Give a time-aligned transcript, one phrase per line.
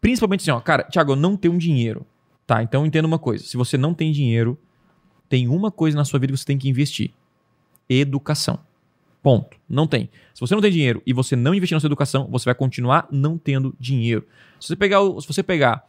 [0.00, 2.06] Principalmente assim, ó, cara, Thiago, eu não tenho dinheiro.
[2.46, 3.44] Tá, então entenda uma coisa.
[3.44, 4.58] Se você não tem dinheiro,
[5.28, 7.12] tem uma coisa na sua vida que você tem que investir:
[7.88, 8.58] educação.
[9.22, 9.56] Ponto.
[9.68, 10.10] Não tem.
[10.34, 13.06] Se você não tem dinheiro e você não investir na sua educação, você vai continuar
[13.10, 14.26] não tendo dinheiro.
[14.58, 15.86] Se você pegar, se você pegar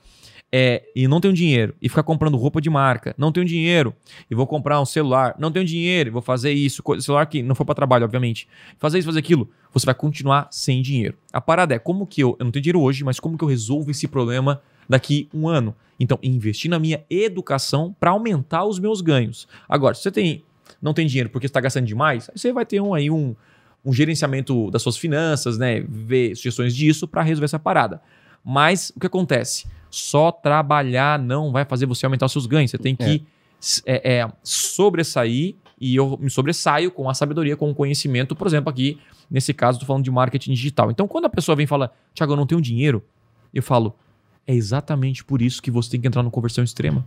[0.52, 3.96] é, e não tenho dinheiro e ficar comprando roupa de marca, não tenho dinheiro
[4.29, 7.56] e vou comprar um celular, não tenho dinheiro e vou fazer isso, celular que não
[7.56, 8.47] for para trabalho, obviamente,
[8.78, 11.18] fazer isso, fazer aquilo, você vai continuar sem dinheiro.
[11.32, 13.47] A parada é como que eu, eu não tenho dinheiro hoje, mas como que eu
[13.47, 15.74] resolvo esse problema daqui um ano?
[15.97, 19.48] Então, investir na minha educação para aumentar os meus ganhos.
[19.70, 20.44] Agora, se você tem,
[20.82, 23.36] não tem dinheiro porque está gastando demais, você vai ter um, aí um,
[23.86, 25.80] um gerenciamento das suas finanças, né?
[25.88, 28.02] Ver sugestões disso para resolver essa parada.
[28.44, 29.68] Mas o que acontece?
[29.91, 32.72] Só trabalhar não vai fazer você aumentar os seus ganhos.
[32.72, 33.23] Você tem que
[33.86, 33.94] é.
[33.94, 38.70] É, é, sobressair e eu me sobressaio com a sabedoria, com o conhecimento, por exemplo,
[38.70, 38.99] aqui,
[39.30, 40.90] nesse caso, estou falando de marketing digital.
[40.90, 43.04] Então, quando a pessoa vem e fala, Tiago, eu não tenho dinheiro,
[43.54, 43.96] eu falo,
[44.48, 47.05] é exatamente por isso que você tem que entrar no conversão extrema.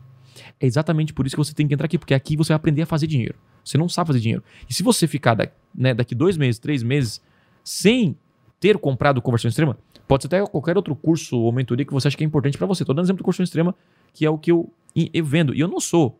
[0.60, 2.82] É exatamente por isso que você tem que entrar aqui, porque aqui você vai aprender
[2.82, 3.36] a fazer dinheiro.
[3.64, 4.42] Você não sabe fazer dinheiro.
[4.68, 7.22] E se você ficar daqui, né, daqui dois meses, três meses,
[7.62, 8.16] sem
[8.60, 12.16] ter comprado conversão extrema, Pode ser até qualquer outro curso ou mentoria que você acha
[12.16, 12.82] que é importante para você.
[12.82, 13.74] Estou dando exemplo do curso extrema,
[14.12, 15.54] que é o que eu, eu vendo.
[15.54, 16.18] E eu não sou.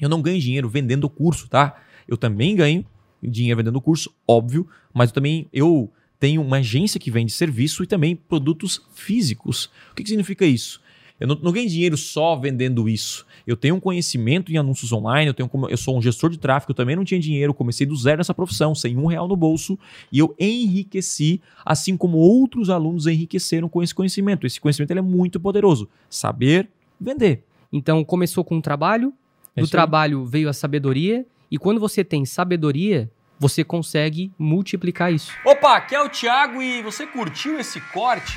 [0.00, 1.80] Eu não ganho dinheiro vendendo curso, tá?
[2.06, 2.84] Eu também ganho
[3.22, 7.86] dinheiro vendendo curso, óbvio, mas eu também eu tenho uma agência que vende serviço e
[7.86, 9.66] também produtos físicos.
[9.90, 10.80] O que, que significa isso?
[11.22, 13.24] Eu não, não ganho dinheiro só vendendo isso.
[13.46, 16.72] Eu tenho um conhecimento em anúncios online, eu, tenho, eu sou um gestor de tráfego,
[16.72, 19.78] eu também não tinha dinheiro, comecei do zero nessa profissão, sem um real no bolso,
[20.10, 24.48] e eu enriqueci, assim como outros alunos enriqueceram com esse conhecimento.
[24.48, 25.88] Esse conhecimento ele é muito poderoso.
[26.10, 26.68] Saber
[27.00, 27.44] vender.
[27.72, 29.12] Então começou com o trabalho,
[29.54, 35.30] é do trabalho veio a sabedoria, e quando você tem sabedoria, você consegue multiplicar isso.
[35.46, 38.36] Opa, aqui é o Thiago e você curtiu esse corte?